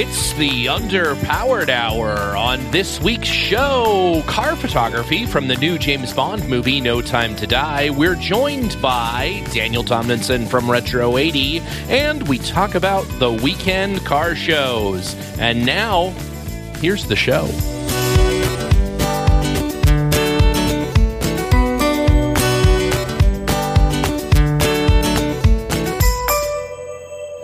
[0.00, 4.22] It's the underpowered hour on this week's show.
[4.28, 7.90] Car photography from the new James Bond movie, No Time to Die.
[7.90, 11.58] We're joined by Daniel Tomlinson from Retro 80,
[11.88, 15.16] and we talk about the weekend car shows.
[15.40, 16.10] And now,
[16.76, 17.48] here's the show.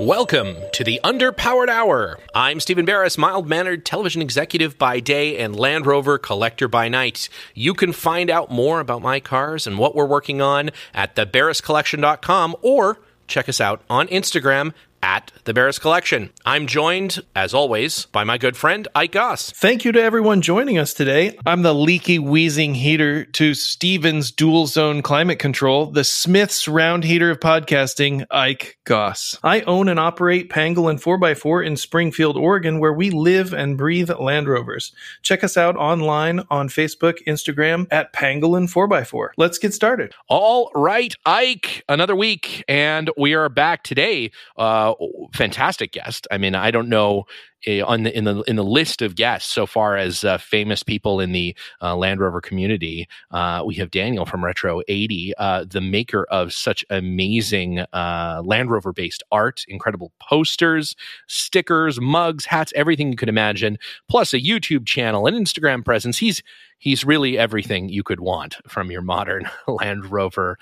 [0.04, 2.18] Welcome to the Underpowered Hour.
[2.34, 7.30] I'm Stephen Barris, mild mannered television executive by day and Land Rover collector by night.
[7.54, 12.54] You can find out more about my cars and what we're working on at thebarriscollection.com
[12.60, 16.30] or check us out on Instagram at the Barris Collection.
[16.46, 19.50] I'm joined, as always, by my good friend Ike Goss.
[19.50, 21.36] Thank you to everyone joining us today.
[21.44, 27.30] I'm the leaky, wheezing heater to Steven's dual zone climate control, the Smith's round heater
[27.30, 29.38] of podcasting, Ike Goss.
[29.44, 34.48] I own and operate Pangolin 4x4 in Springfield, Oregon, where we live and breathe Land
[34.48, 34.90] Rovers.
[35.20, 39.32] Check us out online on Facebook, Instagram at Pangolin 4x4.
[39.36, 40.14] Let's get started.
[40.30, 44.30] All right, Ike, another week, and we are back today.
[44.56, 44.93] Uh,
[45.32, 46.26] fantastic guest.
[46.30, 47.26] I mean, I don't know
[47.66, 50.82] uh, on the, in the in the list of guests so far as uh, famous
[50.82, 53.08] people in the uh, Land Rover community.
[53.30, 58.92] Uh, we have Daniel from Retro 80, uh, the maker of such amazing Land Rover
[58.92, 60.94] based art, incredible posters,
[61.26, 63.78] stickers, mugs, hats, everything you could imagine,
[64.08, 66.18] plus a YouTube channel, an Instagram presence.
[66.18, 66.42] He's
[66.78, 70.58] he's really everything you could want from your modern Land Rover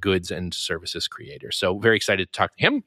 [0.00, 1.50] goods and services creator.
[1.50, 2.84] So very excited to talk to him.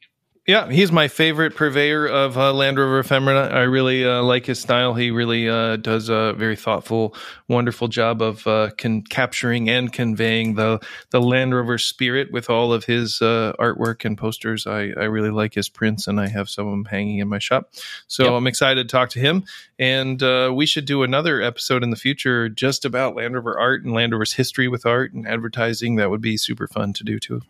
[0.48, 3.50] Yeah, he's my favorite purveyor of uh, Land Rover ephemera.
[3.50, 4.94] I really uh, like his style.
[4.94, 7.14] He really uh, does a very thoughtful,
[7.50, 12.72] wonderful job of uh, con- capturing and conveying the the Land Rover spirit with all
[12.72, 14.66] of his uh, artwork and posters.
[14.66, 17.40] I, I really like his prints, and I have some of them hanging in my
[17.40, 17.70] shop.
[18.08, 18.32] So yep.
[18.32, 19.44] I'm excited to talk to him.
[19.78, 23.84] And uh, we should do another episode in the future just about Land Rover art
[23.84, 25.98] and Land Rover's history with art and advertising.
[25.98, 27.42] That would be super fun to do too.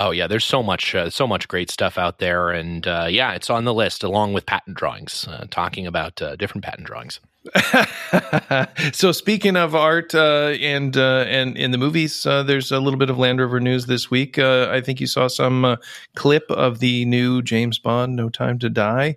[0.00, 3.32] Oh yeah, there's so much, uh, so much great stuff out there, and uh, yeah,
[3.32, 7.18] it's on the list along with patent drawings, uh, talking about uh, different patent drawings.
[8.92, 13.10] so speaking of art uh, and uh, and in the movies, there's a little bit
[13.10, 14.38] of Land Rover news this week.
[14.38, 15.76] I think you saw some
[16.14, 19.16] clip of the new James Bond, No Time to Die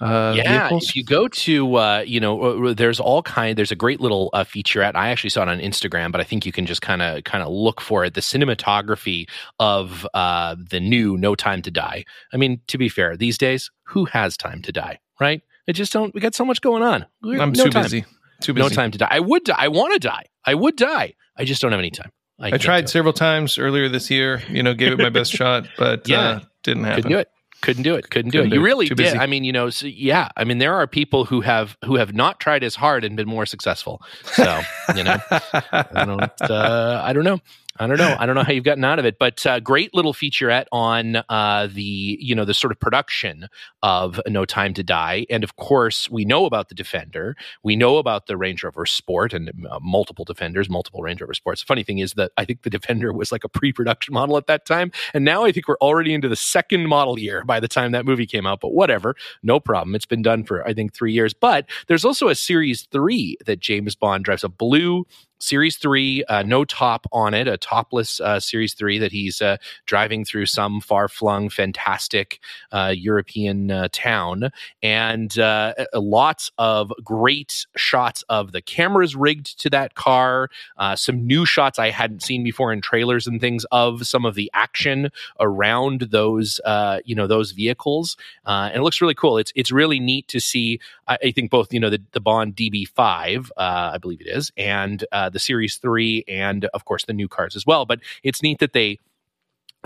[0.00, 0.88] uh, yeah, vehicles?
[0.88, 3.56] if you go to uh, you know, uh, uh, there's all kind.
[3.56, 4.94] There's a great little uh, featurette.
[4.94, 7.42] I actually saw it on Instagram, but I think you can just kind of kind
[7.42, 8.14] of look for it.
[8.14, 9.28] The cinematography
[9.58, 12.04] of uh, the new No Time to Die.
[12.32, 15.42] I mean, to be fair, these days, who has time to die, right?
[15.68, 16.14] I just don't.
[16.14, 17.06] We got so much going on.
[17.22, 17.82] I'm no too time.
[17.82, 18.04] busy.
[18.40, 18.68] Too busy.
[18.68, 19.08] No time to die.
[19.10, 19.56] I would die.
[19.58, 20.24] I want to die.
[20.46, 21.14] I would die.
[21.36, 22.10] I just don't have any time.
[22.38, 24.42] I, I tried several times earlier this year.
[24.48, 27.02] You know, gave it my best shot, but yeah, uh, didn't happen.
[27.02, 27.28] Couldn't do it.
[27.60, 28.10] Couldn't do it.
[28.10, 28.56] Couldn't do Couldn't it.
[28.56, 29.16] You really did.
[29.16, 30.28] I mean, you know, so, yeah.
[30.36, 33.28] I mean, there are people who have who have not tried as hard and been
[33.28, 34.02] more successful.
[34.32, 34.60] So,
[34.96, 36.22] you know, I don't.
[36.40, 37.40] Uh, I don't know.
[37.80, 38.14] I don't know.
[38.18, 41.16] I don't know how you've gotten out of it, but uh, great little featurette on
[41.30, 43.48] uh, the you know the sort of production
[43.82, 47.96] of No Time to Die, and of course we know about the Defender, we know
[47.96, 51.62] about the Range Rover Sport, and uh, multiple Defenders, multiple Range Rover Sports.
[51.62, 54.66] Funny thing is that I think the Defender was like a pre-production model at that
[54.66, 57.92] time, and now I think we're already into the second model year by the time
[57.92, 58.60] that movie came out.
[58.60, 59.94] But whatever, no problem.
[59.94, 61.32] It's been done for I think three years.
[61.32, 65.06] But there's also a Series Three that James Bond drives, a blue
[65.40, 69.56] Series 3, uh, no top on it, a topless uh, Series 3 that he's uh,
[69.86, 72.40] driving through some far flung, fantastic
[72.72, 74.50] uh, European uh, town.
[74.82, 80.50] And uh, lots of great shots of the cameras rigged to that car,
[80.94, 84.50] some new shots I hadn't seen before in trailers and things of some of the
[84.52, 86.60] action around those,
[87.04, 88.16] you know, those vehicles.
[88.44, 89.38] and it looks really cool.
[89.38, 92.54] It's, it's really neat to see, I, I think, both, you know, the, the Bond
[92.56, 97.56] DB5, I believe it is, and the Series 3 and, of course, the new cars
[97.56, 97.86] as well.
[97.86, 98.98] But it's neat that they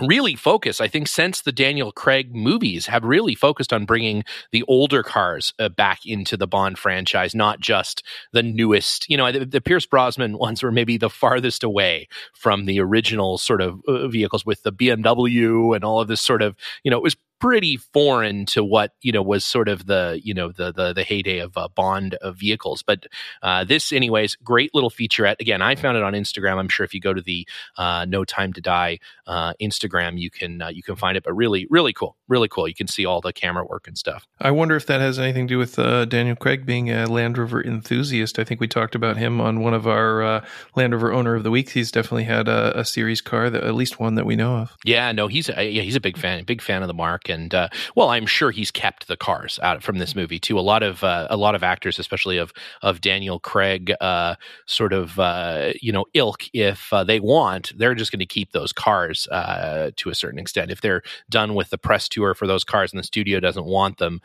[0.01, 4.61] really focus i think since the daniel craig movies have really focused on bringing the
[4.67, 8.03] older cars uh, back into the bond franchise not just
[8.33, 12.65] the newest you know the, the, pierce brosnan ones were maybe the farthest away from
[12.65, 16.57] the original sort of uh, vehicles with the bmw and all of this sort of
[16.83, 20.33] you know it was pretty foreign to what you know was sort of the you
[20.33, 22.83] know the the, the heyday of uh, Bond of vehicles.
[22.83, 23.07] But
[23.41, 25.39] uh, this, anyways, great little featurette.
[25.39, 26.57] Again, I found it on Instagram.
[26.57, 27.47] I'm sure if you go to the
[27.77, 31.23] uh, No Time to Die uh, Instagram, you can uh, you can find it.
[31.23, 32.67] But really, really cool, really cool.
[32.67, 34.27] You can see all the camera work and stuff.
[34.39, 37.37] I wonder if that has anything to do with uh, Daniel Craig being a Land
[37.37, 38.39] Rover enthusiast.
[38.39, 40.43] I think we talked about him on one of our
[40.75, 41.69] Land Rover Owner of the Week.
[41.69, 44.75] He's definitely had a, a series car, that, at least one that we know of.
[44.83, 47.37] Yeah, no, he's a, yeah, he's a big fan, big fan of the mark work.
[47.37, 50.59] And uh, well, I'm sure he's kept the cars out from this movie too.
[50.59, 54.35] A lot of uh, a lot of actors, especially of of Daniel Craig, uh,
[54.65, 56.43] sort of uh, you know ilk.
[56.53, 60.71] If uh, they want, they're just going to keep those cars to a certain extent.
[60.71, 63.97] If they're done with the press tour for those cars and the studio doesn't want
[63.97, 64.21] them,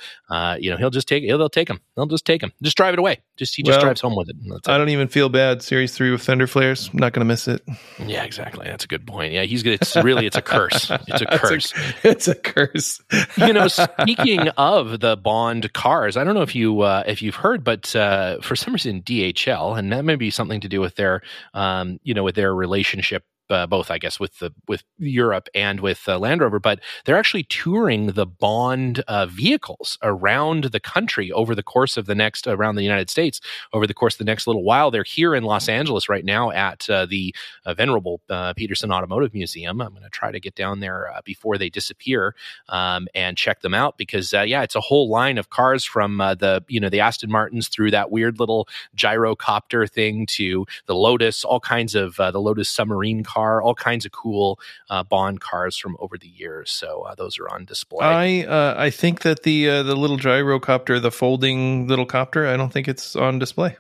[0.59, 1.25] you know, he'll just take.
[1.25, 1.81] He'll, they'll take them.
[1.97, 2.53] They'll just take them.
[2.63, 3.21] Just drive it away.
[3.37, 4.37] Just he just well, drives home with it.
[4.67, 5.63] I don't even feel bad.
[5.63, 6.91] Series three with Thunder flares.
[6.93, 7.63] I'm not going to miss it.
[7.99, 8.67] Yeah, exactly.
[8.67, 9.33] That's a good point.
[9.33, 9.63] Yeah, he's.
[9.63, 9.79] gonna.
[9.81, 10.91] It's really it's a curse.
[10.91, 11.73] It's a curse.
[11.73, 12.90] a, it's a curse.
[13.37, 17.37] you know, speaking of the Bond cars, I don't know if you uh, if you've
[17.37, 20.97] heard, but uh, for some reason DHL, and that may be something to do with
[20.97, 21.23] their
[21.55, 25.81] um, you know with their relationship uh, both I guess with the with Europe and
[25.81, 31.33] with uh, Land Rover, but they're actually touring the Bond uh, vehicles around the country
[31.33, 33.41] over the course of the next around the United States
[33.73, 34.91] over the course of the next little while.
[34.91, 39.35] They're here in Los Angeles right now at uh, the uh, venerable uh, Petersen Automotive
[39.35, 39.81] Museum.
[39.81, 42.35] I'm going to try to get down there before they disappear
[42.69, 46.65] um, and check them out because yeah, it's a whole line of cars from the
[46.69, 51.61] you know the Aston Martins through that weird little gyrocopter thing to the Lotus, all
[51.61, 54.59] kinds of the Lotus submarine car car, all kinds of cool
[54.89, 56.71] uh, Bond cars from over the years.
[56.71, 58.07] So uh, those are on display.
[58.07, 62.57] I uh, I think that the uh, the little gyrocopter, the folding little copter, I
[62.57, 63.77] don't think it's on display.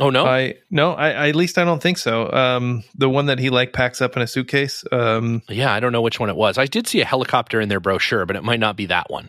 [0.00, 0.24] Oh no!
[0.26, 2.30] I no, I, I, at least I don't think so.
[2.32, 4.84] Um, the one that he like packs up in a suitcase.
[4.92, 6.58] Um, yeah, I don't know which one it was.
[6.58, 9.28] I did see a helicopter in their brochure, but it might not be that one.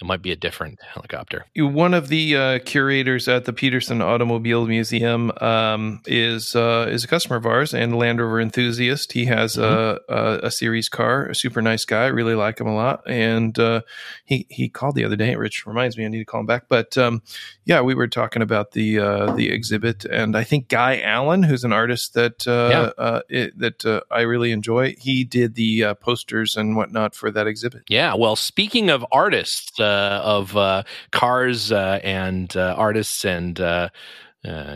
[0.00, 1.46] It might be a different helicopter.
[1.56, 7.08] One of the uh, curators at the Petersen Automobile Museum um, is uh, is a
[7.08, 9.12] customer of ours and Land Rover enthusiast.
[9.12, 10.12] He has mm-hmm.
[10.12, 12.06] a, a, a, series car, a super nice guy.
[12.06, 13.02] really like him a lot.
[13.10, 13.80] And uh,
[14.24, 16.66] he he called the other day, which reminds me I need to call him back.
[16.68, 17.20] But um,
[17.64, 21.64] yeah, we were talking about the uh, the exhibit, and I think Guy Allen, who's
[21.64, 23.04] an artist that uh, yeah.
[23.04, 27.82] Uh, it, that I really enjoy, he did the posters and whatnot for that exhibit.
[27.88, 28.14] Yeah.
[28.14, 30.82] Well, speaking of artists uh, of uh,
[31.12, 33.60] cars uh, and artists and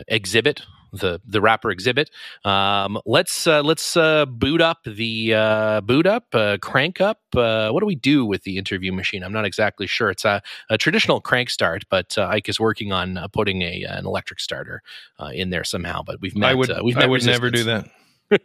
[0.07, 0.61] exhibit
[0.93, 2.11] the the rapper exhibit.
[2.45, 7.19] Um, let's uh, let's uh, boot up the uh, boot up crank up.
[7.33, 9.23] what do we do with the interview machine?
[9.23, 10.11] I'm not exactly sure.
[10.11, 14.39] It's a, a traditional crank start, but Ike is working on putting a an electric
[14.39, 14.81] starter
[15.33, 16.03] in there somehow.
[16.03, 16.51] But we've met.
[16.51, 17.41] I would, we've met I would resistance.
[17.41, 18.41] never do that.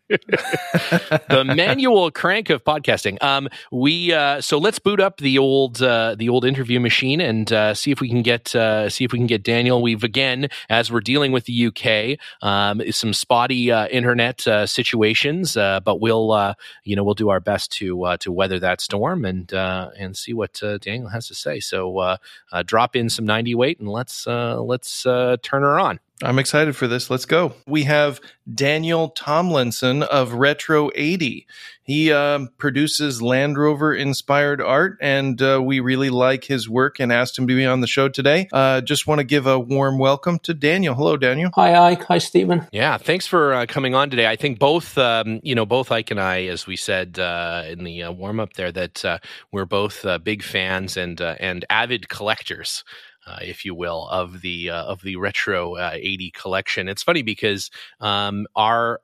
[0.08, 3.22] the manual crank of podcasting.
[3.22, 7.50] Um, we uh, so let's boot up the old uh, the old interview machine and
[7.50, 9.80] uh, see if we can get uh, see if we can get Daniel.
[9.80, 15.54] We've again, as we're dealing with the UK, um, some spotty uh, internet uh, situations,
[15.54, 16.54] but we'll
[16.84, 20.60] you know we'll do our best to to weather that storm and and see what
[20.82, 21.60] Daniel has to say.
[21.60, 22.18] So
[22.66, 25.98] drop in some ninety weight and let's let's turn her on.
[26.22, 27.10] I'm excited for this.
[27.10, 27.54] Let's go.
[27.66, 28.20] We have
[28.52, 31.46] Daniel Tomlinson of Retro 80.
[31.82, 37.12] He um, produces Land Rover inspired art, and uh, we really like his work and
[37.12, 38.48] asked him to be on the show today.
[38.52, 40.94] Uh, just want to give a warm welcome to Daniel.
[40.94, 41.50] Hello, Daniel.
[41.54, 42.04] Hi, Ike.
[42.04, 42.66] Hi, Stephen.
[42.72, 44.26] Yeah, thanks for uh, coming on today.
[44.26, 47.84] I think both, um, you know, both Ike and I, as we said uh, in
[47.84, 49.18] the uh, warm up there, that uh,
[49.52, 52.82] we're both big fans and and avid collectors
[53.26, 56.88] uh, if you will, of the uh, of the retro uh, 80 collection.
[56.88, 57.70] It's funny because
[58.00, 59.00] um, our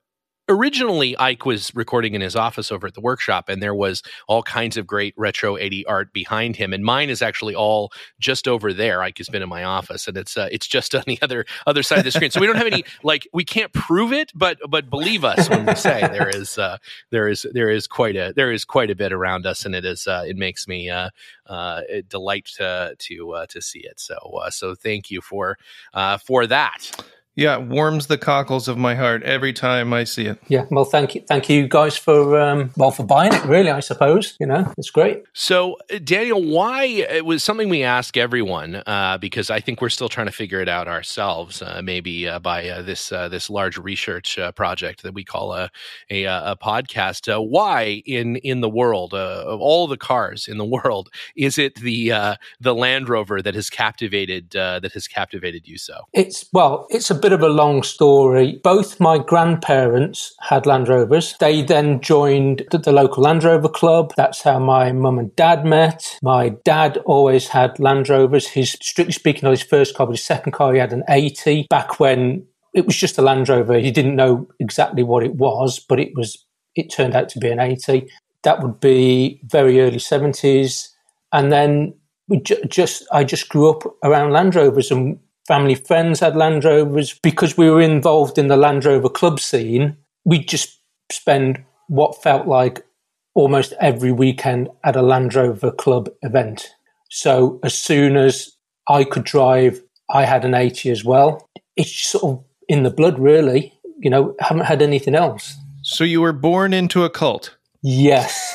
[0.51, 4.43] originally Ike was recording in his office over at the workshop, and there was all
[4.43, 6.73] kinds of great retro 80 art behind him.
[6.73, 9.03] And mine is actually all just over there.
[9.03, 11.83] Ike has been in my office, and it's uh, it's just on the other other
[11.83, 12.31] side of the screen.
[12.31, 15.65] So we don't have any like we can't prove it, but but believe us when
[15.65, 16.79] we say there is uh,
[17.11, 19.85] there is there is quite a there is quite a bit around us, and it
[19.85, 21.11] is uh, it makes me uh,
[21.47, 24.01] uh, delight to to uh, to see it.
[24.01, 25.59] So uh, so thank you for
[25.95, 27.05] uh, for that.
[27.41, 30.39] Yeah, it warms the cockles of my heart every time I see it.
[30.49, 33.43] Yeah, well, thank you, thank you guys for um, well for buying it.
[33.47, 35.23] Really, I suppose you know it's great.
[35.33, 39.89] So, uh, Daniel, why it was something we ask everyone uh, because I think we're
[39.89, 41.63] still trying to figure it out ourselves.
[41.63, 45.71] Uh, maybe uh, by uh, this uh, this large research project that we call a
[46.11, 47.27] a, a podcast.
[47.49, 52.37] why in in the world of all the cars in the world is it the
[52.61, 56.03] the Land Rover that has captivated that has captivated you so?
[56.13, 58.59] It's well, it's a bit bit of a long story.
[58.65, 61.37] Both my grandparents had Land Rovers.
[61.39, 64.13] They then joined the local Land Rover club.
[64.17, 66.19] That's how my mum and dad met.
[66.25, 68.49] My dad always had Land Rovers.
[68.49, 71.69] His, strictly speaking, on his first car, but his second car, he had an 80
[71.71, 72.45] back when
[72.75, 73.79] it was just a Land Rover.
[73.79, 76.45] He didn't know exactly what it was, but it was,
[76.75, 78.09] it turned out to be an 80.
[78.43, 80.89] That would be very early 70s.
[81.33, 81.95] And then
[82.27, 85.21] we ju- just, I just grew up around Land Rovers and
[85.51, 87.19] family friends had Land Rovers.
[87.25, 90.79] Because we were involved in the Land Rover club scene, we'd just
[91.11, 92.87] spend what felt like
[93.35, 96.73] almost every weekend at a Land Rover Club event.
[97.11, 98.53] So as soon as
[98.89, 101.49] I could drive, I had an 80 as well.
[101.77, 103.75] It's sort of in the blood, really.
[103.99, 105.57] You know, haven't had anything else.
[105.83, 107.57] So you were born into a cult?
[107.83, 108.55] Yes.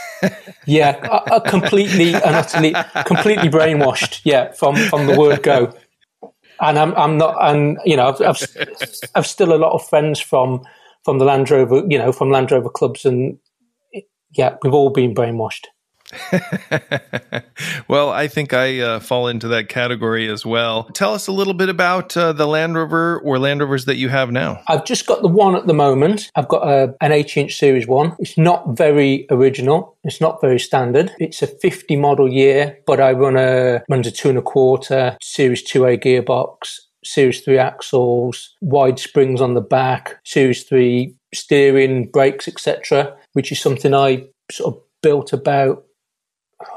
[0.65, 0.93] yeah,
[1.47, 2.73] completely and utterly,
[3.05, 4.21] completely brainwashed.
[4.23, 5.73] Yeah, from from the word go.
[6.61, 10.19] And I'm I'm not, and you know, I've, I've I've still a lot of friends
[10.19, 10.65] from
[11.03, 13.37] from the Land Rover, you know, from Land Rover clubs, and
[14.31, 15.65] yeah, we've all been brainwashed.
[17.87, 20.83] well, I think I uh, fall into that category as well.
[20.93, 24.09] Tell us a little bit about uh, the Land Rover or Land Rovers that you
[24.09, 24.61] have now.
[24.67, 26.31] I've just got the one at the moment.
[26.35, 28.15] I've got a, an 80 inch Series 1.
[28.19, 31.11] It's not very original, it's not very standard.
[31.19, 35.17] It's a 50 model year, but I run a, runs a two and a quarter
[35.21, 36.79] Series 2A gearbox.
[37.03, 43.59] Series 3 axles, wide springs on the back, Series 3 steering, brakes, etc., which is
[43.59, 45.85] something I sort of built about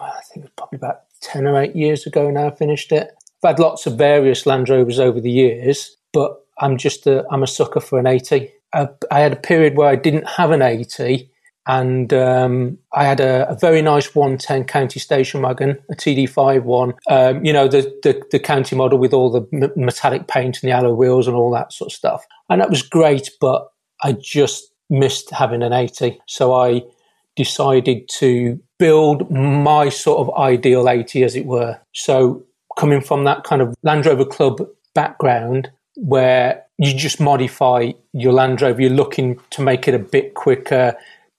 [0.00, 3.11] I think it was probably about 10 or 8 years ago now I finished it.
[3.42, 7.42] I've had lots of various Land Rovers over the years, but I'm just a, I'm
[7.42, 8.50] a sucker for an 80.
[8.75, 11.30] I, I had a period where I didn't have an 80
[11.68, 16.95] and um, I had a, a, very nice 110 county station wagon, a TD5 one.
[17.11, 20.75] Um, you know, the, the, the county model with all the metallic paint and the
[20.75, 22.26] alloy wheels and all that sort of stuff.
[22.49, 23.68] And that was great, but
[24.02, 26.18] I just missed having an 80.
[26.26, 26.83] So I
[27.38, 31.78] decided to build my sort of ideal 80, as it were.
[31.95, 32.45] So,
[32.76, 34.61] coming from that kind of Land Rover Club
[34.95, 40.35] background, where you just modify your Land Rover, you're looking to make it a bit
[40.35, 40.97] quicker,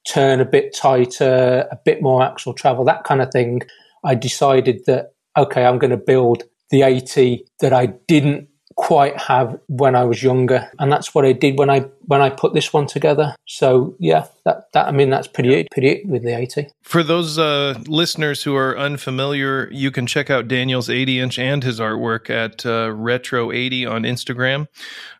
[0.08, 3.62] turn a bit tighter, a bit more axle travel, that kind of thing.
[4.06, 8.49] I decided that, okay, I'm going to build the 80 that I didn't
[8.90, 12.32] quite have when I was younger, and that's what I did when I when I
[12.32, 13.36] put this one together.
[13.46, 16.70] So yeah, that, that I mean that's pretty pretty with the eighty.
[16.82, 21.64] For those uh, listeners who are unfamiliar, you can check out Daniel's eighty inch and
[21.64, 24.68] his artwork at uh, Retro eighty on Instagram.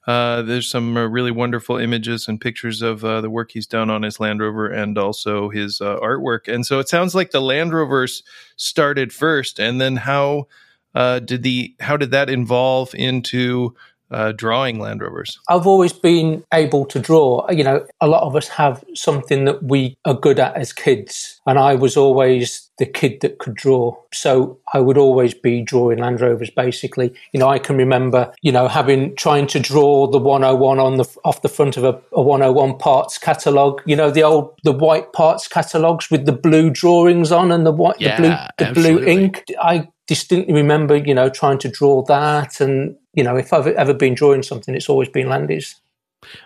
[0.08, 3.92] Uh, there's some uh, really wonderful images and pictures of uh, the work he's done
[3.92, 6.52] on his Land Rover and also his uh, artwork.
[6.52, 8.24] And so it sounds like the Land Rovers
[8.56, 10.48] started first, and then how
[10.96, 13.76] uh, did the how did that involve into
[14.12, 15.40] uh, drawing Land Rovers?
[15.50, 17.50] I've always been able to draw.
[17.52, 21.40] You know, a lot of us have something that we are good at as kids,
[21.46, 23.96] and I was always the kid that could draw.
[24.14, 26.50] So I would always be drawing Land Rovers.
[26.50, 30.98] Basically, you know, I can remember, you know, having trying to draw the 101 on
[30.98, 33.82] the off the front of a, a 101 parts catalog.
[33.86, 37.72] You know, the old the white parts catalogs with the blue drawings on and the
[37.72, 39.06] white yeah, the blue the absolutely.
[39.06, 39.44] blue ink.
[39.62, 42.60] I distinctly remember, you know, trying to draw that.
[42.60, 45.76] And, you know, if I've ever been drawing something, it's always been Landies.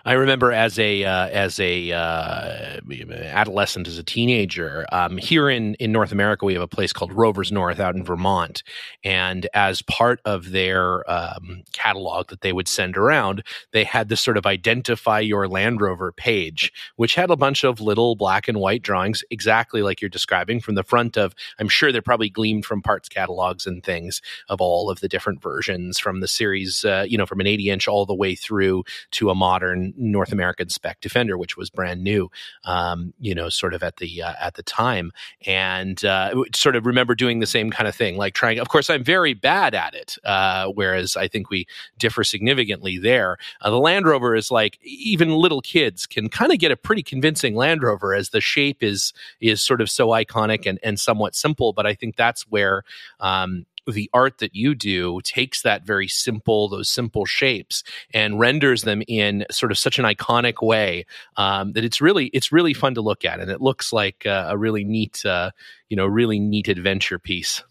[0.04, 5.74] I remember as a uh, as a uh, adolescent, as a teenager, um, here in
[5.74, 8.62] in North America, we have a place called Rovers North out in Vermont,
[9.02, 14.20] and as part of their um, catalog that they would send around, they had this
[14.20, 18.58] sort of identify your Land Rover page, which had a bunch of little black and
[18.58, 21.34] white drawings, exactly like you're describing, from the front of.
[21.58, 25.42] I'm sure they're probably gleamed from parts catalogs and things of all of the different
[25.42, 28.84] versions from the series, uh, you know, from an 80 inch all the way through
[29.12, 32.30] to a modern modern North American spec Defender, which was brand new,
[32.64, 35.12] um, you know, sort of at the uh, at the time,
[35.46, 38.58] and uh, sort of remember doing the same kind of thing, like trying.
[38.58, 41.66] Of course, I'm very bad at it, uh, whereas I think we
[41.98, 43.36] differ significantly there.
[43.60, 47.02] Uh, the Land Rover is like even little kids can kind of get a pretty
[47.02, 51.34] convincing Land Rover, as the shape is is sort of so iconic and and somewhat
[51.34, 51.72] simple.
[51.72, 52.82] But I think that's where
[53.20, 58.82] um, the art that you do takes that very simple, those simple shapes, and renders
[58.82, 62.94] them in sort of such an iconic way um, that it's really it's really fun
[62.94, 65.50] to look at, and it looks like uh, a really neat, uh,
[65.88, 67.62] you know, really neat adventure piece.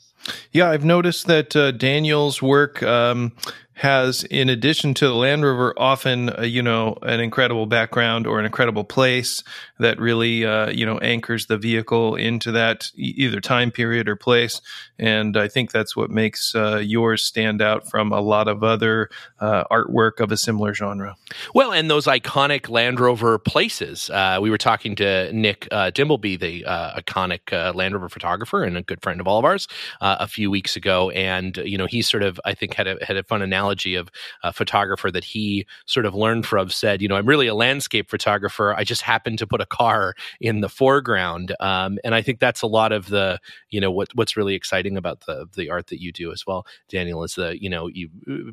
[0.51, 3.33] Yeah, I've noticed that uh, Daniel's work um,
[3.75, 8.39] has, in addition to the Land Rover, often uh, you know an incredible background or
[8.39, 9.43] an incredible place
[9.79, 14.61] that really uh, you know anchors the vehicle into that either time period or place.
[14.99, 19.09] And I think that's what makes uh, yours stand out from a lot of other
[19.39, 21.15] uh, artwork of a similar genre.
[21.55, 24.09] Well, and those iconic Land Rover places.
[24.11, 28.83] Uh, we were talking to Nick uh, Dimbleby, the iconic Land Rover photographer and a
[28.83, 29.67] good friend of all of ours,
[29.99, 33.17] a few weeks ago, and you know he sort of I think had a had
[33.17, 34.09] a fun announcement analogy of
[34.43, 38.09] a photographer that he sort of learned from said, you know, I'm really a landscape
[38.09, 38.73] photographer.
[38.75, 42.61] I just happen to put a car in the foreground, um, and I think that's
[42.61, 43.39] a lot of the,
[43.69, 46.65] you know, what what's really exciting about the the art that you do as well,
[46.89, 48.09] Daniel, is the you know you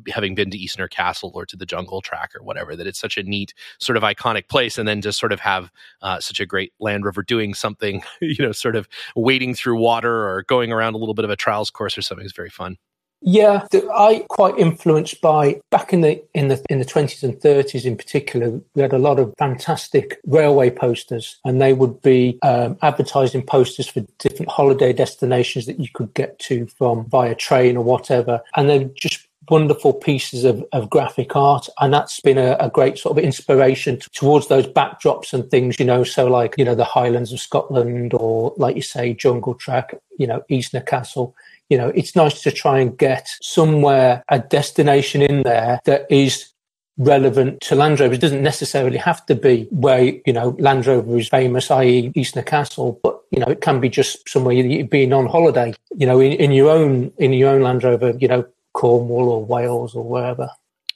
[0.07, 3.17] having been to Eastnor Castle or to the Jungle Track or whatever that it's such
[3.17, 6.45] a neat sort of iconic place, and then just sort of have uh, such a
[6.45, 10.93] great Land Rover doing something, you know, sort of wading through water or going around
[10.95, 12.77] a little bit of a trials course or something is very fun.
[13.23, 17.85] Yeah, I quite influenced by back in the in the in the twenties and thirties
[17.85, 18.59] in particular.
[18.73, 23.87] We had a lot of fantastic railway posters, and they would be um, advertising posters
[23.87, 28.67] for different holiday destinations that you could get to from via train or whatever, and
[28.67, 33.17] they're just wonderful pieces of, of graphic art and that's been a, a great sort
[33.17, 36.83] of inspiration t- towards those backdrops and things you know so like you know the
[36.83, 41.35] highlands of scotland or like you say jungle track you know eastnor castle
[41.71, 46.49] you know, it's nice to try and get somewhere, a destination in there that is
[46.97, 48.13] relevant to Land Rover.
[48.13, 52.11] It doesn't necessarily have to be where, you know, Land Rover is famous, i.e.
[52.13, 56.19] Eastnor Castle, but, you know, it can be just somewhere been on holiday, you know,
[56.19, 60.03] in, in your own, in your own Land Rover, you know, Cornwall or Wales or
[60.03, 60.49] wherever.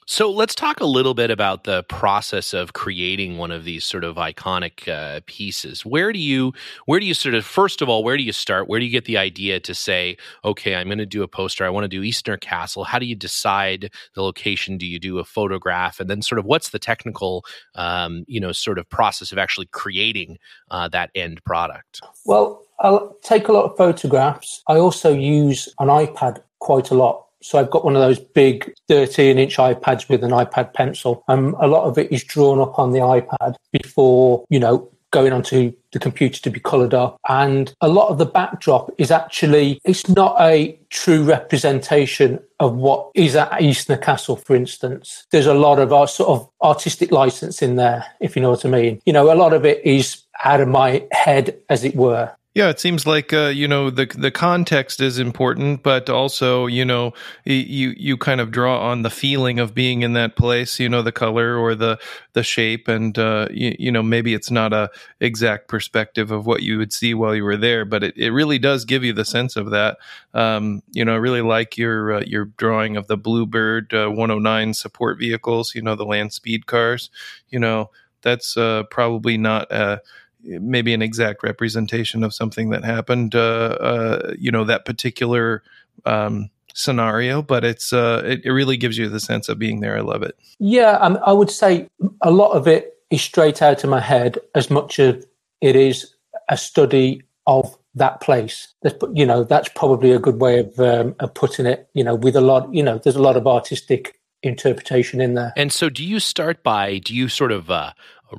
[0.08, 4.04] So let's talk a little bit about the process of creating one of these sort
[4.04, 5.84] of iconic uh, pieces.
[5.84, 6.52] Where do you
[6.84, 8.68] where do you sort of first of all where do you start?
[8.68, 11.64] Where do you get the idea to say, okay, I'm going to do a poster.
[11.64, 12.84] I want to do Eastnor Castle.
[12.84, 14.78] How do you decide the location?
[14.78, 15.98] Do you do a photograph?
[15.98, 19.66] And then sort of what's the technical, um, you know, sort of process of actually
[19.72, 20.38] creating
[20.70, 22.00] uh, that end product?
[22.24, 24.62] Well, I'll take a lot of photographs.
[24.68, 28.74] I also use an iPad quite a lot so I've got one of those big
[28.88, 31.22] 13 inch iPads with an iPad pencil.
[31.28, 35.32] Um, a lot of it is drawn up on the iPad before, you know, going
[35.32, 37.20] onto the computer to be coloured up.
[37.28, 43.12] And a lot of the backdrop is actually, it's not a true representation of what
[43.14, 45.24] is at Eastnor Castle, for instance.
[45.30, 48.66] There's a lot of our sort of artistic license in there, if you know what
[48.66, 49.00] I mean.
[49.06, 52.32] You know, a lot of it is out of my head, as it were.
[52.56, 56.86] Yeah, it seems like uh, you know the the context is important, but also you
[56.86, 57.12] know
[57.44, 60.80] you you kind of draw on the feeling of being in that place.
[60.80, 61.98] You know the color or the
[62.32, 64.88] the shape, and uh, you, you know maybe it's not a
[65.20, 68.58] exact perspective of what you would see while you were there, but it, it really
[68.58, 69.98] does give you the sense of that.
[70.32, 74.72] Um, you know, I really like your uh, your drawing of the Bluebird uh, 109
[74.72, 75.74] support vehicles.
[75.74, 77.10] You know the land speed cars.
[77.50, 77.90] You know
[78.22, 80.00] that's uh, probably not a
[80.46, 85.62] maybe an exact representation of something that happened, uh, uh, you know, that particular
[86.04, 89.96] um, scenario, but it's uh, it, it, really gives you the sense of being there.
[89.96, 90.36] I love it.
[90.58, 91.88] Yeah, um, I would say
[92.22, 95.26] a lot of it is straight out of my head, as much as
[95.60, 96.14] it is
[96.48, 98.68] a study of that place.
[98.82, 101.88] That's, you know, that's probably a good way of, um, of putting it.
[101.94, 105.52] You know, with a lot, you know, there's a lot of artistic interpretation in there.
[105.56, 107.92] And so, do you start by do you sort of uh,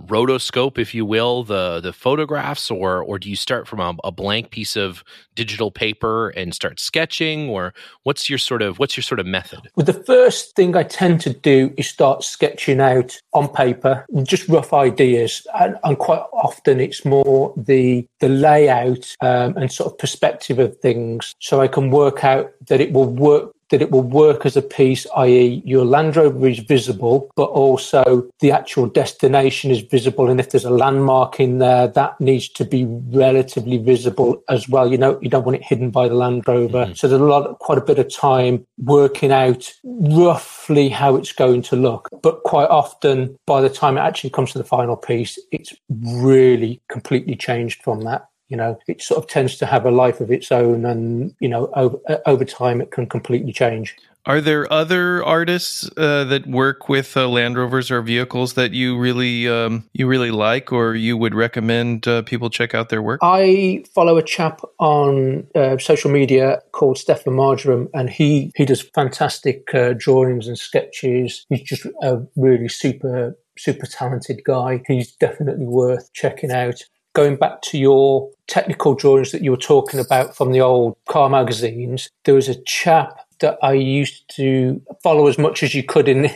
[0.06, 4.12] rotoscope, if you will, the the photographs, or or do you start from a, a,
[4.12, 5.04] blank piece of
[5.36, 9.60] digital paper and start sketching, or what's your sort of what's your sort of method?
[9.76, 14.48] Well, the first thing I tend to do is start sketching out on paper, just
[14.48, 19.98] rough ideas, and, and quite often it's more the the layout um, and sort of
[19.98, 24.04] perspective of things, so I can work out that it will work that it will
[24.04, 29.72] work as a piece, i.e., your Land Rover is visible, but also the actual destination
[29.72, 30.30] is visible.
[30.30, 34.90] And if there's a landmark in there, that needs to be relatively visible as well.
[34.90, 36.86] You know, you don't want it hidden by the Land Rover.
[36.86, 36.94] Mm-hmm.
[36.94, 41.62] So there's a lot, quite a bit of time working out roughly how it's going
[41.64, 42.10] to look.
[42.22, 46.82] But quite often, by the time it actually comes to the final piece, it's really
[46.90, 50.32] completely changed from that you know it sort of tends to have a life of
[50.32, 53.96] its own and you know over, over time it can completely change
[54.28, 58.98] are there other artists uh, that work with uh, Land Rovers or vehicles that you
[58.98, 63.22] really um, you really like, or you would recommend uh, people check out their work?
[63.24, 68.82] I follow a chap on uh, social media called Stefan Marjoram, and he he does
[68.82, 71.46] fantastic uh, drawings and sketches.
[71.48, 74.82] He's just a really super super talented guy.
[74.88, 76.84] He's definitely worth checking out
[77.18, 81.30] going back to your technical drawings that you were talking about from the old car
[81.30, 86.08] magazines, there was a chap that I used to follow as much as you could
[86.08, 86.26] in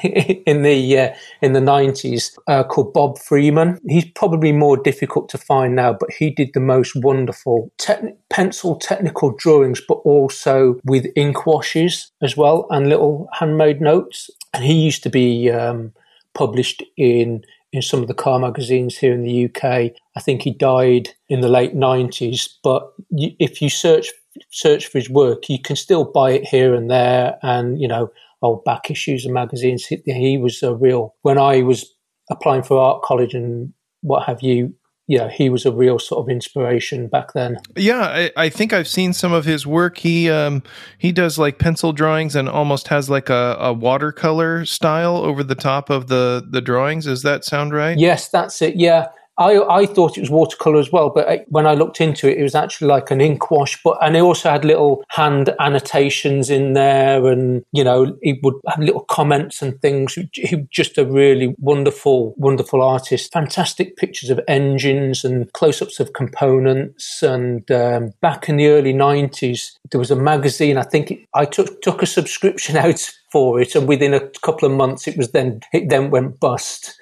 [0.51, 1.13] in the uh,
[1.43, 3.79] in the nineties uh, called Bob Freeman.
[3.87, 8.75] He's probably more difficult to find now, but he did the most wonderful te- pencil
[8.75, 14.31] technical drawings, but also with ink washes as well and little handmade notes.
[14.51, 15.93] And he used to be um,
[16.33, 19.91] published in in some of the car magazines here in the UK.
[20.15, 24.09] I think he died in the late 90s, but if you search
[24.49, 27.37] search for his work, you can still buy it here and there.
[27.41, 29.85] And, you know, old back issues of magazines.
[29.85, 31.93] He was a real, when I was
[32.29, 34.73] applying for art college and what have you,
[35.11, 37.57] yeah, he was a real sort of inspiration back then.
[37.75, 39.97] Yeah, I, I think I've seen some of his work.
[39.97, 40.63] He um,
[40.99, 45.53] he does like pencil drawings and almost has like a, a watercolor style over the
[45.53, 47.03] top of the the drawings.
[47.03, 47.99] Does that sound right?
[47.99, 48.77] Yes, that's it.
[48.77, 49.09] Yeah,
[49.41, 52.43] I, I thought it was watercolor as well, but when I looked into it, it
[52.43, 53.81] was actually like an ink wash.
[53.83, 58.55] But and it also had little hand annotations in there, and you know, he would
[58.67, 60.13] have little comments and things.
[60.33, 63.33] He was just a really wonderful, wonderful artist.
[63.33, 67.23] Fantastic pictures of engines and close-ups of components.
[67.23, 70.77] And um, back in the early '90s, there was a magazine.
[70.77, 74.69] I think it, I took took a subscription out for it, and within a couple
[74.69, 76.95] of months, it was then it then went bust.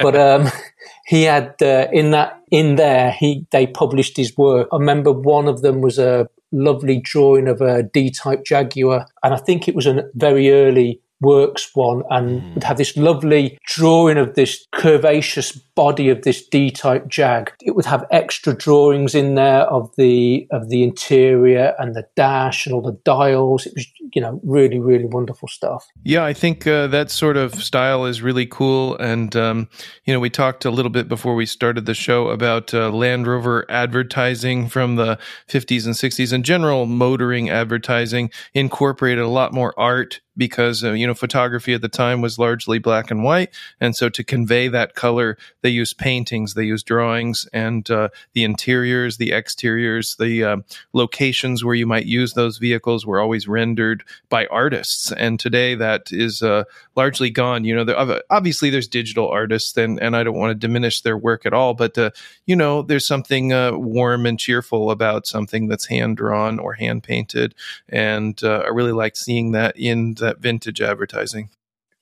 [0.00, 0.50] But um,
[1.06, 4.68] he had uh, in that in there he they published his work.
[4.72, 9.38] I remember one of them was a lovely drawing of a D-type Jaguar, and I
[9.38, 12.54] think it was a very early works one and mm.
[12.54, 17.52] would have this lovely drawing of this curvaceous body of this D-type Jag.
[17.60, 22.66] It would have extra drawings in there of the of the interior and the dash
[22.66, 23.66] and all the dials.
[23.66, 25.86] It was you know really really wonderful stuff.
[26.04, 28.96] Yeah, I think uh, that sort of style is really cool.
[28.96, 29.68] And um,
[30.04, 33.26] you know, we talked a little bit before we started the show about uh, Land
[33.26, 39.74] Rover advertising from the 50s and 60s and general motoring advertising incorporated a lot more
[39.78, 43.94] art because uh, you know photography at the time was largely black and white and
[43.96, 49.16] so to convey that color they use paintings, they use drawings, and uh, the interiors,
[49.16, 50.56] the exteriors, the uh,
[50.92, 55.10] locations where you might use those vehicles were always rendered by artists.
[55.12, 56.64] And today that is uh,
[56.96, 57.64] largely gone.
[57.64, 61.46] You know, obviously there's digital artists, and and I don't want to diminish their work
[61.46, 62.10] at all, but uh,
[62.44, 67.02] you know, there's something uh, warm and cheerful about something that's hand drawn or hand
[67.04, 67.54] painted,
[67.88, 71.50] and I really like seeing that in that vintage advertising.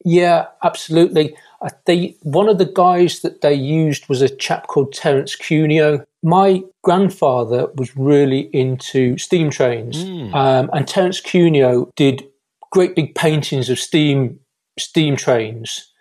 [0.04, 1.36] Yeah, absolutely.
[1.86, 6.04] They one of the guys that they used was a chap called Terence Cuneo.
[6.22, 10.34] My grandfather was really into steam trains, mm.
[10.34, 12.24] um, and Terence Cuneo did
[12.70, 14.40] great big paintings of steam
[14.78, 15.91] steam trains.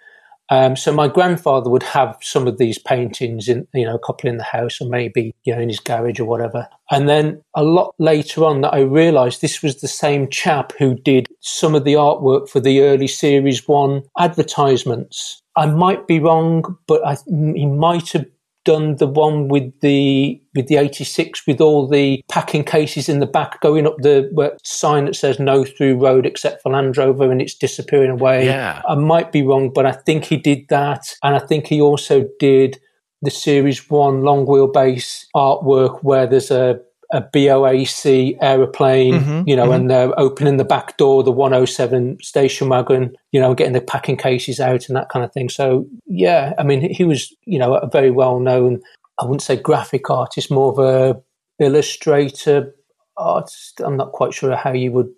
[0.52, 4.30] Um, so my grandfather would have some of these paintings in, you know, a couple
[4.30, 6.68] in the house or maybe, you know, in his garage or whatever.
[6.92, 10.96] And then a lot later on that I realized this was the same chap who
[10.96, 15.42] did some of the artwork for the early series one advertisements.
[15.56, 18.26] I might be wrong, but I, he might have
[18.63, 23.26] done the one with the with the 86 with all the packing cases in the
[23.26, 27.41] back going up the sign that says no through road except for Land Rover and
[27.41, 28.45] it's disappearing away.
[28.45, 28.82] Yeah.
[28.88, 31.15] I might be wrong, but I think he did that.
[31.24, 32.80] And I think he also did
[33.21, 36.80] the series one long wheelbase artwork where there's a
[37.12, 39.74] a BOAC aeroplane, mm-hmm, you know, mm-hmm.
[39.74, 44.17] and they're opening the back door, the 107 station wagon, you know, getting the packing
[44.17, 45.50] cases out and that kind of thing.
[45.50, 48.82] So, yeah, I mean, he was, you know, a very well known,
[49.19, 51.21] I wouldn't say graphic artist, more of a
[51.63, 52.74] illustrator
[53.17, 53.82] artist.
[53.84, 55.10] I'm not quite sure how you would,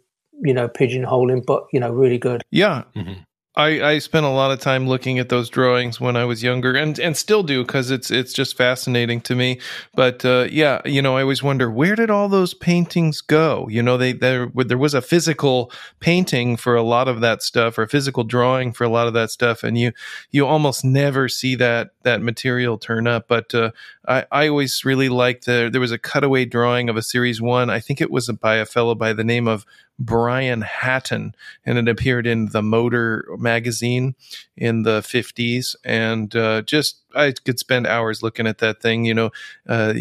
[0.43, 2.41] you know, pigeonhole him, but, you know, really good.
[2.51, 2.83] Yeah.
[2.95, 3.21] Mm-hmm.
[3.55, 6.73] I, I spent a lot of time looking at those drawings when I was younger,
[6.73, 9.59] and and still do because it's it's just fascinating to me.
[9.93, 13.67] But uh, yeah, you know, I always wonder where did all those paintings go?
[13.69, 17.77] You know, they there there was a physical painting for a lot of that stuff,
[17.77, 19.91] or a physical drawing for a lot of that stuff, and you
[20.31, 23.27] you almost never see that that material turn up.
[23.27, 23.69] But uh,
[24.07, 27.69] I I always really liked the there was a cutaway drawing of a series one.
[27.69, 29.63] I think it was by a fellow by the name of
[29.99, 34.15] Brian Hatton, and it appeared in the Motor magazine
[34.57, 35.75] in the 50s.
[35.83, 39.05] And uh, just, I could spend hours looking at that thing.
[39.05, 39.31] You know,
[39.67, 39.93] uh,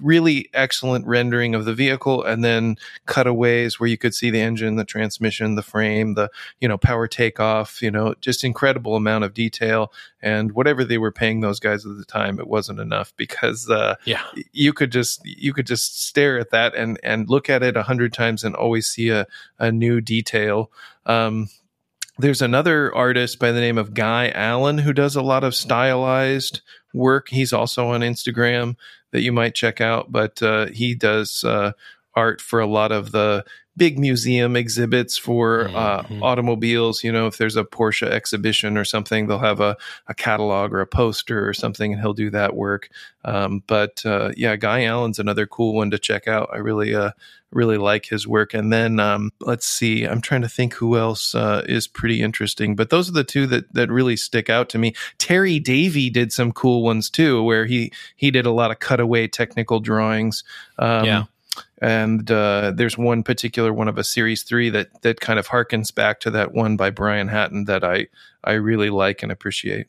[0.00, 4.76] really excellent rendering of the vehicle and then cutaways where you could see the engine,
[4.76, 6.30] the transmission, the frame, the,
[6.60, 9.92] you know, power takeoff, you know, just incredible amount of detail.
[10.20, 13.96] And whatever they were paying those guys at the time, it wasn't enough because, uh,
[14.04, 17.76] yeah, you could just, you could just stare at that and, and look at it
[17.76, 19.26] a hundred times and always see a,
[19.58, 20.70] a new detail.
[21.04, 21.48] Um,
[22.18, 26.62] there's another artist by the name of Guy Allen who does a lot of stylized
[26.96, 27.28] work.
[27.28, 28.76] He's also on Instagram
[29.12, 31.72] that you might check out, but uh, he does uh,
[32.14, 33.44] art for a lot of the
[33.76, 36.22] big museum exhibits for uh, mm-hmm.
[36.22, 37.04] automobiles.
[37.04, 40.80] You know, if there's a Porsche exhibition or something, they'll have a, a catalog or
[40.80, 42.88] a poster or something, and he'll do that work.
[43.24, 46.48] Um, but uh, yeah, Guy Allen's another cool one to check out.
[46.52, 47.10] I really, uh,
[47.52, 48.54] really like his work.
[48.54, 52.76] And then um, let's see, I'm trying to think who else uh, is pretty interesting.
[52.76, 54.94] But those are the two that that really stick out to me.
[55.18, 59.28] Terry Davy did some cool ones too, where he he did a lot of cutaway
[59.28, 60.44] technical drawings.
[60.78, 61.24] Um, yeah
[61.80, 65.94] and uh, there's one particular one of a series three that that kind of harkens
[65.94, 68.08] back to that one by Brian Hatton that I
[68.44, 69.86] I really like and appreciate.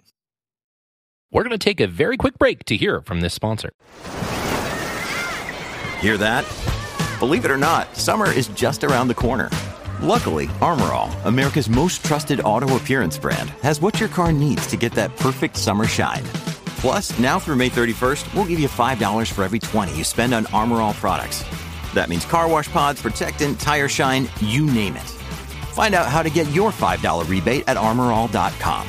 [1.32, 3.73] We're going to take a very quick break to hear from this sponsor.
[5.99, 6.45] Hear that?
[7.19, 9.49] Believe it or not, summer is just around the corner.
[10.01, 14.77] Luckily, Armor All, America's most trusted auto appearance brand, has what your car needs to
[14.77, 16.23] get that perfect summer shine.
[16.78, 20.46] Plus, now through May 31st, we'll give you $5 for every 20 you spend on
[20.48, 21.44] Armor All products.
[21.94, 25.10] That means car wash pods, protectant, tire shine, you name it.
[25.74, 28.88] Find out how to get your $5 rebate at armorall.com.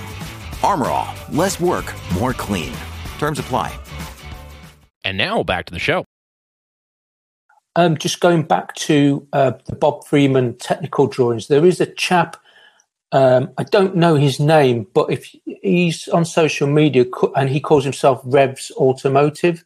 [0.62, 2.72] Armor All, less work, more clean.
[3.18, 3.78] Terms apply.
[5.04, 6.04] And now back to the show.
[7.76, 12.36] Um, just going back to uh, the Bob Freeman technical drawings, there is a chap.
[13.12, 17.84] Um, I don't know his name, but if he's on social media and he calls
[17.84, 19.64] himself Revs Automotive,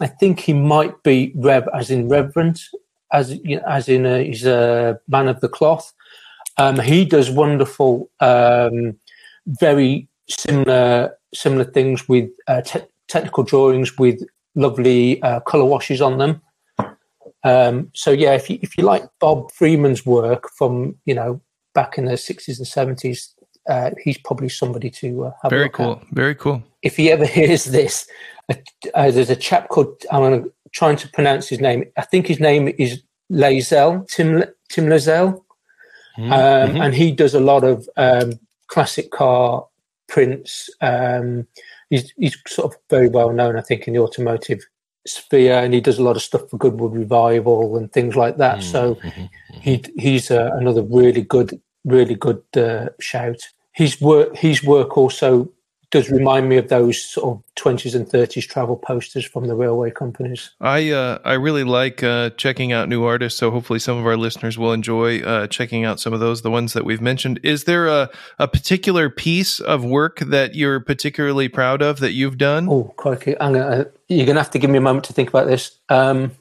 [0.00, 2.62] I think he might be Rev as in Reverend,
[3.12, 5.92] as as in a, he's a man of the cloth.
[6.56, 8.96] Um, he does wonderful, um,
[9.46, 14.22] very similar similar things with uh, te- technical drawings with
[14.54, 16.40] lovely uh, color washes on them.
[17.44, 21.40] Um, so yeah, if you if you like Bob Freeman's work from you know
[21.80, 23.18] back in the sixties and seventies,
[23.68, 25.50] uh, he's probably somebody to uh, have.
[25.50, 25.94] Very cool.
[26.00, 26.08] At.
[26.22, 26.58] Very cool.
[26.82, 27.94] If he ever hears this,
[28.50, 31.84] uh, there's a chap called I'm trying to pronounce his name.
[31.96, 35.30] I think his name is Layzell Tim Tim Layzell,
[36.18, 36.32] mm-hmm.
[36.32, 36.82] um, mm-hmm.
[36.82, 38.32] and he does a lot of um,
[38.66, 39.66] classic car
[40.08, 40.70] prints.
[40.80, 41.46] Um,
[41.90, 44.60] he's he's sort of very well known, I think, in the automotive
[45.06, 48.58] sphere, and he does a lot of stuff for Goodwood Revival and things like that.
[48.58, 48.72] Mm-hmm.
[48.72, 49.60] So mm-hmm.
[49.60, 53.40] he he's uh, another really good, really good uh, shout.
[53.72, 55.50] His work his work also
[55.90, 59.90] does remind me of those sort of 20s and 30s travel posters from the railway
[59.90, 60.50] companies.
[60.60, 64.16] I uh, I really like uh, checking out new artists, so hopefully some of our
[64.16, 67.40] listeners will enjoy uh, checking out some of those, the ones that we've mentioned.
[67.42, 72.38] Is there a, a particular piece of work that you're particularly proud of that you've
[72.38, 72.68] done?
[72.68, 73.40] Oh, crikey.
[73.40, 75.78] I'm gonna, you're going to have to give me a moment to think about this.
[75.88, 76.32] Um,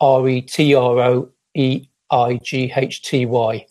[0.00, 3.66] r e t r o e i g h t y.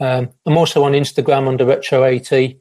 [0.00, 2.58] Um, I'm also on Instagram under retro80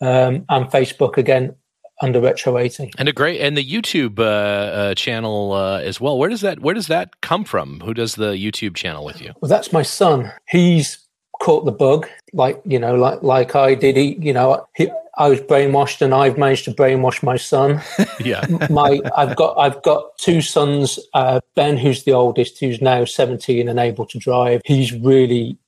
[0.00, 1.54] um, and Facebook again
[2.00, 2.92] under Retro 80.
[2.98, 6.18] And a great and the YouTube uh, uh, channel uh, as well.
[6.18, 7.80] Where does that where does that come from?
[7.80, 9.32] Who does the YouTube channel with you?
[9.40, 10.32] Well, that's my son.
[10.48, 10.98] He's
[11.40, 13.96] caught the bug, like you know, like like I did.
[13.96, 17.82] He, you know, he, I was brainwashed, and I've managed to brainwash my son.
[18.20, 20.98] yeah, my I've got I've got two sons.
[21.14, 24.62] Uh, ben, who's the oldest, who's now seventeen and able to drive.
[24.64, 25.58] He's really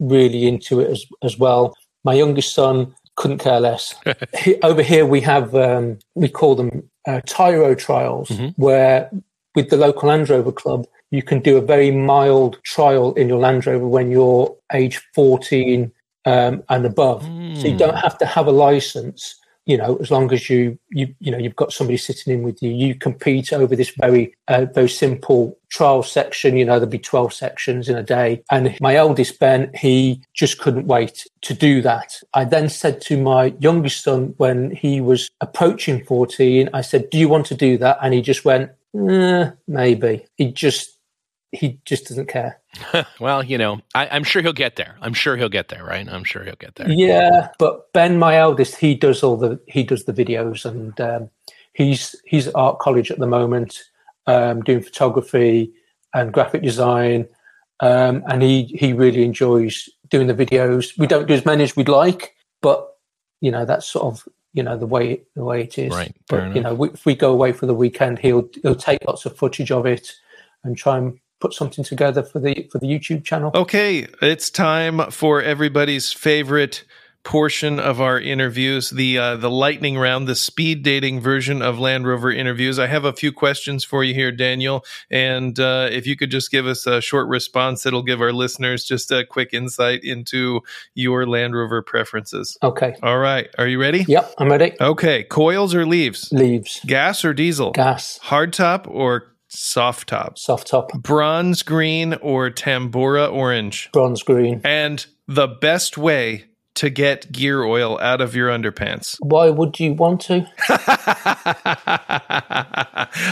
[0.00, 1.74] really into it as as well.
[2.04, 3.94] My youngest son couldn't care less.
[4.62, 8.60] over here, we have um, we call them uh, Tyro trials, mm-hmm.
[8.60, 9.10] where
[9.54, 13.38] with the local Land Rover club, you can do a very mild trial in your
[13.38, 15.92] Land Rover when you're age 14
[16.24, 17.22] um, and above.
[17.24, 17.60] Mm.
[17.60, 21.14] So you don't have to have a license you know, as long as you you
[21.20, 24.66] you know you've got somebody sitting in with you, you compete over this very uh,
[24.74, 26.56] very simple trial section.
[26.56, 28.42] You know, there'd be twelve sections in a day.
[28.50, 32.20] And my eldest Ben, he just couldn't wait to do that.
[32.34, 37.18] I then said to my youngest son when he was approaching fourteen, I said, "Do
[37.18, 40.98] you want to do that?" And he just went, Uh, maybe he just
[41.52, 42.60] he just doesn't care.
[43.20, 44.96] well, you know, I, am sure he'll get there.
[45.00, 46.08] I'm sure he'll get there, right?
[46.08, 46.90] I'm sure he'll get there.
[46.90, 51.30] Yeah, but Ben, my eldest, he does all the he does the videos, and um,
[51.74, 53.82] he's he's at art college at the moment,
[54.26, 55.72] um, doing photography
[56.14, 57.28] and graphic design,
[57.80, 60.96] um, and he he really enjoys doing the videos.
[60.98, 62.88] We don't do as many as we'd like, but
[63.40, 65.92] you know that's sort of you know the way the way it is.
[65.92, 66.14] Right.
[66.28, 69.26] But you know, we, if we go away for the weekend, he'll he'll take lots
[69.26, 70.12] of footage of it
[70.64, 73.50] and try and put something together for the for the YouTube channel.
[73.54, 76.84] Okay, it's time for everybody's favorite
[77.24, 82.06] portion of our interviews, the uh, the lightning round, the speed dating version of Land
[82.06, 82.78] Rover interviews.
[82.78, 86.50] I have a few questions for you here, Daniel, and uh, if you could just
[86.50, 90.60] give us a short response, it'll give our listeners just a quick insight into
[90.94, 92.56] your Land Rover preferences.
[92.62, 92.96] Okay.
[93.02, 93.48] All right.
[93.58, 94.04] Are you ready?
[94.08, 94.72] Yep, I'm ready.
[94.80, 95.24] Okay.
[95.24, 96.32] Coils or leaves?
[96.32, 96.80] Leaves.
[96.86, 97.70] Gas or diesel?
[97.72, 98.18] Gas.
[98.24, 100.38] Hardtop or soft top.
[100.38, 100.92] Soft top.
[100.94, 103.90] Bronze green or Tambora orange.
[103.92, 104.60] Bronze green.
[104.64, 109.16] And the best way to get gear oil out of your underpants.
[109.20, 110.46] Why would you want to?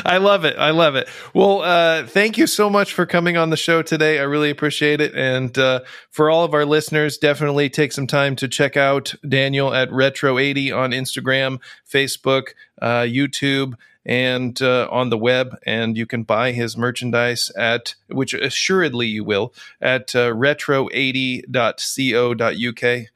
[0.05, 0.59] I love it.
[0.59, 1.09] I love it.
[1.33, 4.19] Well, uh, thank you so much for coming on the show today.
[4.19, 5.15] I really appreciate it.
[5.15, 9.73] And uh, for all of our listeners, definitely take some time to check out Daniel
[9.73, 12.49] at Retro80 on Instagram, Facebook,
[12.83, 13.75] uh, YouTube
[14.11, 19.23] and uh, on the web, and you can buy his merchandise at which assuredly you
[19.23, 23.07] will at uh, retro80.co.uk.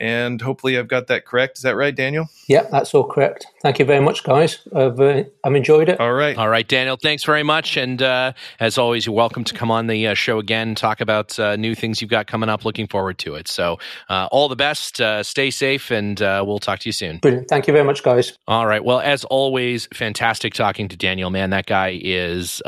[0.00, 1.58] And hopefully, I've got that correct.
[1.58, 2.28] Is that right, Daniel?
[2.46, 3.46] Yeah, that's all correct.
[3.62, 4.58] Thank you very much, guys.
[4.74, 5.98] I've, uh, I've enjoyed it.
[5.98, 6.36] All right.
[6.38, 7.76] All right, Daniel, thanks very much.
[7.76, 11.38] And uh, as always, you're welcome to come on the uh, show again, talk about
[11.40, 12.64] uh, new things you've got coming up.
[12.64, 13.48] Looking forward to it.
[13.48, 15.00] So, uh, all the best.
[15.00, 17.18] Uh, stay safe, and we'll talk to you soon.
[17.18, 17.48] Brilliant.
[17.48, 18.38] Thank you very much, guys.
[18.46, 18.84] All right.
[18.84, 21.30] Well, as always, fantastic talking to Daniel.
[21.30, 22.62] Man, that guy is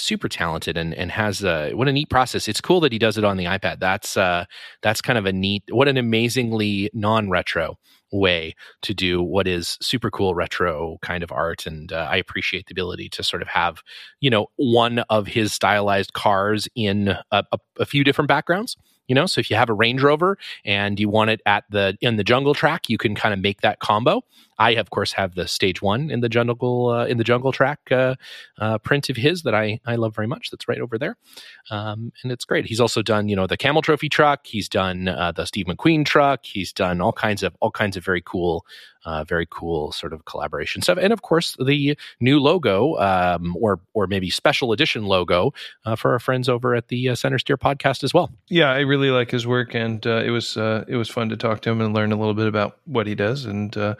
[0.00, 2.48] super talented and, and has a, what a neat process.
[2.48, 3.80] It's cool that he does it on the iPad.
[3.80, 7.78] That's that's kind of a neat, what an amazing amazingly non-retro
[8.10, 11.66] way to do what is super cool retro kind of art.
[11.66, 13.82] And uh, i appreciate the ability to sort of have
[14.20, 18.76] you know one of his stylized cars in a, a, a few different backgrounds
[19.08, 19.24] you know?
[19.24, 22.24] So if you have a range rover and you want it at the in the
[22.24, 24.22] jungle track you can kind of make that combo
[24.58, 27.80] I, of course, have the stage one in the jungle uh, in the jungle track
[27.90, 28.16] uh,
[28.58, 30.50] uh, print of his that I I love very much.
[30.50, 31.16] That's right over there,
[31.70, 32.66] um, and it's great.
[32.66, 34.46] He's also done you know the Camel Trophy truck.
[34.46, 36.44] He's done uh, the Steve McQueen truck.
[36.44, 38.66] He's done all kinds of all kinds of very cool
[39.04, 43.80] uh, very cool sort of collaboration stuff, and of course the new logo um, or
[43.94, 45.52] or maybe special edition logo
[45.84, 48.30] uh, for our friends over at the Center Steer podcast as well.
[48.48, 51.70] Yeah, I really like his work, and it was it was fun to talk to
[51.70, 53.94] him and learn a little bit about what he does and uh,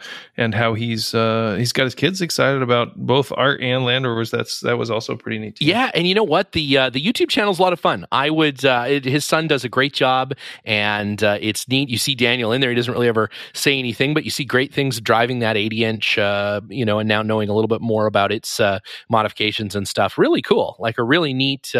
[0.49, 4.31] and how he's uh, he's got his kids excited about both art and Land Rovers.
[4.31, 5.57] That's that was also pretty neat.
[5.57, 5.65] Too.
[5.65, 8.07] Yeah, and you know what the uh, the YouTube channel is a lot of fun.
[8.11, 10.33] I would it, his son does a great job,
[10.65, 11.89] and it's neat.
[11.89, 14.73] You see Daniel in there; he doesn't really ever say anything, but you see great
[14.73, 18.07] things driving that 80 inch, uh, you know, and now knowing a little bit more
[18.07, 20.17] about its uh, modifications and stuff.
[20.17, 20.75] Really cool.
[20.79, 21.75] Like a really neat,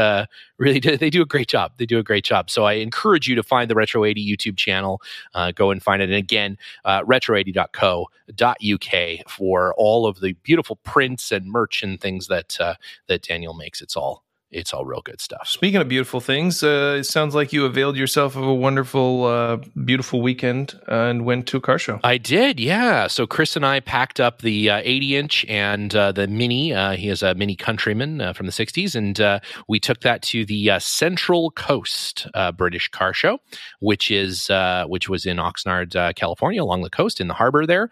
[0.60, 1.72] really, they do a great job.
[1.78, 2.50] They do a great job.
[2.50, 5.02] So I encourage you to find the Retro 80 YouTube channel.
[5.34, 6.10] Uh, go and find it.
[6.10, 12.60] And again, uh, retro80.co.uk for all of the beautiful prints and merch and things that
[12.60, 12.76] uh,
[13.08, 13.82] that Daniel makes.
[13.82, 15.48] It's all it's all real good stuff.
[15.48, 19.58] Speaking of beautiful things, uh, it sounds like you availed yourself of a wonderful, uh,
[19.86, 22.00] beautiful weekend uh, and went to a car show.
[22.04, 23.08] I did, yeah.
[23.08, 26.74] So Chris and I packed up the uh, 80 inch and uh, the Mini.
[26.74, 30.72] Uh, he is a Mini Countryman from the 60s, and we took that to the
[30.80, 33.40] Central Coast British Car Show,
[33.80, 34.50] which is
[34.88, 37.90] which was in Oxnard, California, along the coast in the harbor there,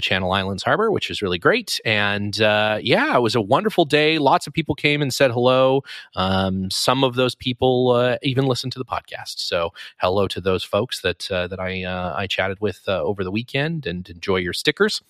[0.00, 1.80] Channel Islands Harbor, which is really great.
[1.84, 4.18] And yeah, it was a wonderful day.
[4.18, 5.82] Lots of people came and said hello.
[6.16, 9.38] Um, some of those people uh, even listen to the podcast.
[9.38, 13.24] So hello to those folks that uh, that I uh, I chatted with uh, over
[13.24, 15.02] the weekend and enjoy your stickers.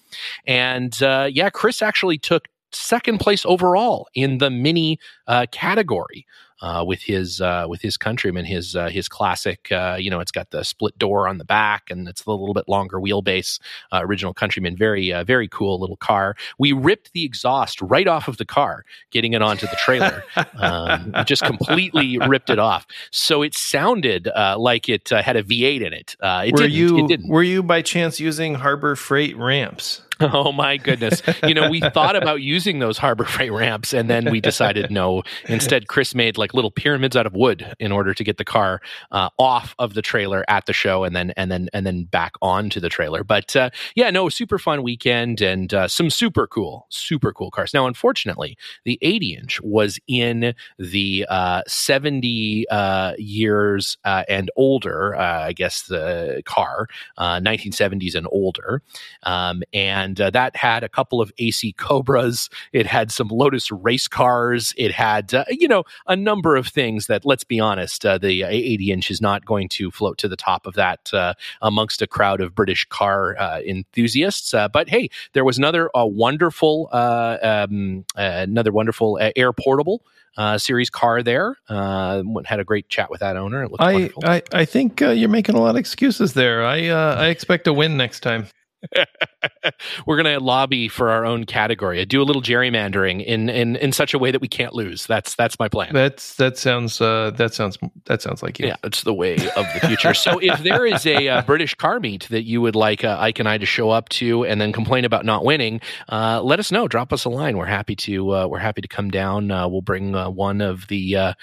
[0.46, 4.98] And uh, yeah, Chris actually took second place overall in the mini
[5.30, 6.26] uh, category
[6.62, 9.70] uh, with his uh, with his countryman, his uh, his classic.
[9.72, 12.52] Uh, you know, it's got the split door on the back, and it's a little
[12.52, 13.58] bit longer wheelbase.
[13.92, 16.36] Uh, original countryman, very uh, very cool little car.
[16.58, 20.24] We ripped the exhaust right off of the car, getting it onto the trailer.
[20.56, 24.28] um, just completely ripped it off, so it sounded
[24.58, 26.16] like it had a V8 in it.
[26.20, 27.28] it were didn't, you it didn't.
[27.28, 30.02] were you by chance using Harbor Freight ramps?
[30.20, 31.22] Oh my goodness!
[31.44, 35.19] You know, we thought about using those Harbor Freight ramps, and then we decided no,
[35.48, 38.81] Instead, Chris made like little pyramids out of wood in order to get the car
[39.10, 42.33] uh, off of the trailer at the show and then and then and then back
[42.42, 43.25] onto the trailer.
[43.25, 47.75] But uh, yeah, no, super fun weekend and uh, some super cool, super cool cars.
[47.75, 55.16] Now, unfortunately, the 80 inch was in the uh, 70 uh, years uh, and older,
[55.16, 58.83] I guess, the car, 1970s and older,
[59.25, 62.48] um, and that had a couple of AC Cobras.
[62.73, 64.75] It had some Lotus race cars.
[64.77, 68.42] It had, uh, you know, a number of things that, let's be honest, uh, the
[68.42, 72.06] 80 inch is not going to float to the top of that uh, amongst a
[72.06, 74.54] crowd of British car uh, enthusiasts.
[74.54, 80.02] Uh, but hey, there was another wonderful, uh, um, another wonderful air portable.
[80.37, 81.56] Uh, series car there.
[81.69, 83.65] Uh, had a great chat with that owner.
[83.65, 84.23] It looked I, wonderful.
[84.25, 86.65] I, I think uh, you're making a lot of excuses there.
[86.65, 88.46] I I expect a win next time.
[90.06, 92.00] We're going to lobby for our own category.
[92.00, 95.06] I do a little gerrymandering in, in in such a way that we can't lose.
[95.06, 95.92] That's that's my plan.
[95.92, 98.68] That's that sounds uh, that sounds that sounds like you.
[98.68, 100.14] Yeah, it's the way of the future.
[100.14, 103.38] so if there is a uh, British car meet that you would like uh, Ike
[103.38, 106.72] and I to show up to and then complain about not winning, uh, let us
[106.72, 106.88] know.
[106.88, 107.56] Drop us a line.
[107.56, 109.50] We're happy to uh, we're happy to come down.
[109.50, 111.35] Uh, we'll bring one of the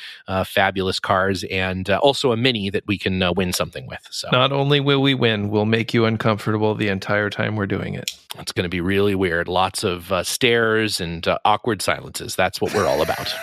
[0.45, 4.07] fabulous cars and also a mini that we can win something with.
[4.09, 7.93] So not only will we win, we'll make you uncomfortable the entire time we're doing
[7.93, 8.11] it.
[8.37, 9.47] It's going to be really weird.
[9.47, 12.35] Lots of uh, stares and uh, awkward silences.
[12.35, 13.33] That's what we're all about.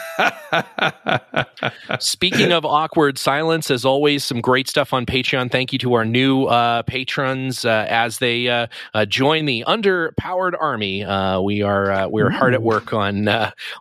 [2.01, 5.51] Speaking of awkward silence, as always, some great stuff on Patreon.
[5.51, 10.53] Thank you to our new uh, patrons uh, as they uh, uh, join the underpowered
[10.61, 11.05] army.
[11.43, 13.29] we are we're hard at work on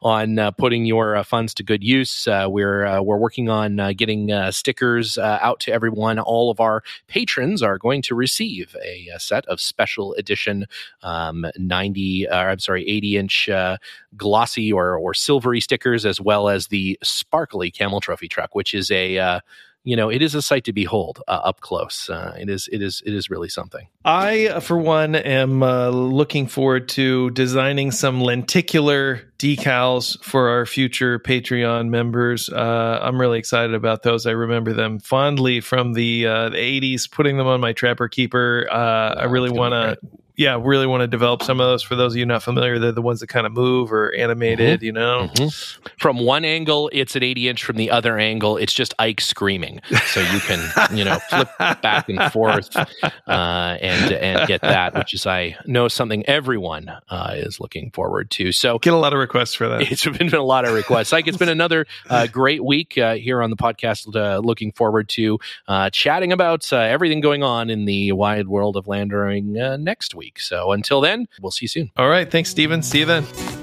[0.01, 2.27] on putting your funds to good use.
[2.27, 6.17] we're we're working on getting stickers out to everyone.
[6.17, 10.65] All of our patrons are going to receive a, a set of special edition
[11.01, 13.77] um, 90, uh, I'm sorry, 80 inch uh,
[14.17, 18.91] glossy or, or silvery stickers, as well as the sparkly camel trophy truck, which is
[18.91, 19.39] a, uh,
[19.83, 22.09] you know, it is a sight to behold uh, up close.
[22.09, 23.87] Uh, it is, it is, it is really something.
[24.05, 30.65] I, uh, for one, am uh, looking forward to designing some lenticular decals for our
[30.65, 32.49] future Patreon members.
[32.49, 34.25] Uh, I'm really excited about those.
[34.25, 38.67] I remember them fondly from the, uh, the 80s, putting them on my Trapper Keeper.
[38.71, 39.97] I really want to
[40.35, 41.83] yeah, really want to develop some of those.
[41.83, 44.79] For those of you not familiar, they're the ones that kind of move or animated,
[44.79, 44.85] mm-hmm.
[44.85, 45.29] you know.
[45.35, 45.87] Mm-hmm.
[45.99, 47.63] From one angle, it's an 80 inch.
[47.63, 49.79] From the other angle, it's just Ike screaming.
[50.07, 52.87] So you can, you know, flip back and forth uh,
[53.27, 58.51] and and get that, which is I know something everyone uh, is looking forward to.
[58.51, 59.83] So get a lot of requests for that.
[59.93, 61.13] It's been a lot of requests.
[61.13, 64.13] Ike, it's been another uh, great week uh, here on the podcast.
[64.15, 68.85] Uh, looking forward to uh, chatting about everything going on in the wide world of
[68.85, 70.39] landering next week week.
[70.39, 71.91] So until then, we'll see you soon.
[71.97, 72.29] All right.
[72.29, 72.81] Thanks, Stephen.
[72.81, 73.62] See you then.